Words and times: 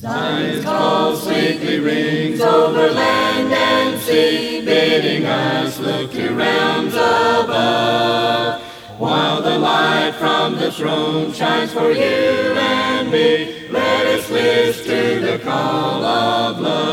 Zion's 0.00 0.64
call 0.64 1.14
sweetly 1.14 1.78
rings 1.78 2.40
over 2.40 2.90
land 2.90 3.52
and 3.52 4.00
sea, 4.00 4.64
bidding 4.64 5.26
us 5.26 5.78
look 5.78 6.10
to 6.12 6.32
realms 6.32 6.94
above. 6.94 8.62
While 8.96 9.42
the 9.42 9.58
light 9.58 10.14
from 10.18 10.56
the 10.56 10.72
throne 10.72 11.34
shines 11.34 11.74
for 11.74 11.90
you 11.90 12.00
and 12.00 13.10
me, 13.10 13.68
let 13.68 14.06
us 14.06 14.30
listen 14.30 14.86
to 14.86 15.32
the 15.32 15.38
call 15.38 16.02
of 16.02 16.60
love. 16.60 16.89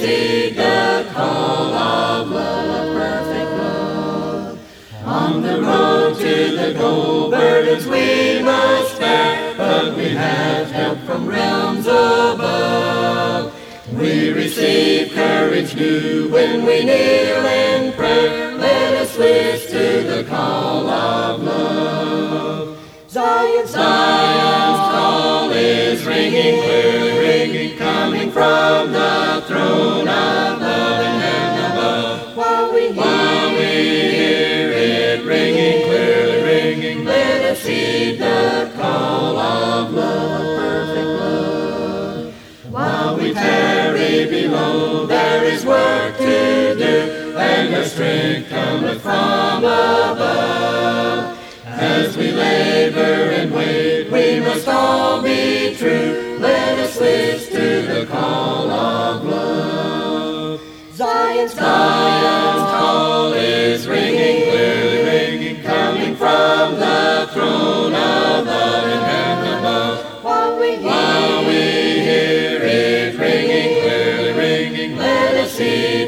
Heed 0.00 0.56
the 0.56 1.06
call 1.12 1.74
of 1.74 2.28
love, 2.28 2.96
perfect 2.96 3.50
love. 3.58 4.58
On 5.04 5.42
the 5.42 5.60
road 5.60 6.16
to 6.16 6.56
the 6.56 6.74
goal, 6.78 7.30
burdens 7.30 7.86
we 7.86 8.42
must 8.42 8.98
bear, 8.98 9.54
but 9.56 9.96
we 9.96 10.08
have 10.10 10.70
help 10.70 10.98
from 11.00 11.26
realms 11.26 11.86
above. 11.86 13.54
We 13.92 14.32
receive 14.32 15.12
courage 15.12 15.74
new 15.74 16.28
when 16.30 16.64
we 16.64 16.84
kneel 16.84 17.44
in 17.44 17.92
prayer. 17.92 18.54
Let 18.56 18.94
us 19.02 19.18
listen 19.18 19.70
to 19.72 20.02
the 20.16 20.24
call 20.24 20.88
of 20.88 21.42
love. 21.42 22.78
Zion's 23.08 23.70
Zion's 23.70 24.94
call 24.94 25.50
is 25.50 26.06
ringing, 26.06 26.62
clearly 26.62 27.18
ringing, 27.18 27.76
coming 27.76 28.30
from 28.30 28.92
the 28.92 29.44
throne 29.48 29.79
While 33.00 33.50
we 33.56 33.72
hear 34.18 34.70
it 34.72 35.24
ringing, 35.24 35.84
clearly 35.86 36.42
ringing, 36.42 37.04
let 37.06 37.40
us 37.52 37.64
heed 37.64 38.18
the 38.18 38.70
call 38.76 39.38
of 39.38 39.94
love. 39.94 40.30
While 42.70 43.16
we 43.16 43.32
tarry 43.32 44.26
below, 44.26 45.06
there 45.06 45.44
is 45.44 45.64
work 45.64 46.18
to 46.18 46.74
do, 46.76 47.34
and 47.38 47.72
the 47.72 47.84
strength 47.86 48.50
cometh 48.50 49.00
from 49.00 49.64
above. 49.64 51.38
As 51.64 52.16
we 52.18 52.32
labor 52.32 53.30
and 53.38 53.50
wait, 53.50 54.10
we 54.10 54.40
must 54.40 54.68
all 54.68 55.22
be 55.22 55.74
true. 55.74 56.36
Let 56.38 56.78
us 56.78 57.00
listen 57.00 57.52
to 57.54 57.82
the 57.94 58.04
call 58.06 58.70
of 58.70 59.24
love. 59.24 60.60
Zion's 60.92 61.54
see. 75.60 75.99